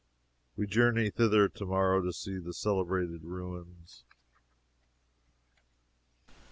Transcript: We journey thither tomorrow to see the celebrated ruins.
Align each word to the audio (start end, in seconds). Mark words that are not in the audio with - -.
We 0.55 0.65
journey 0.65 1.11
thither 1.11 1.47
tomorrow 1.47 2.01
to 2.01 2.11
see 2.11 2.39
the 2.39 2.53
celebrated 2.53 3.23
ruins. 3.23 4.03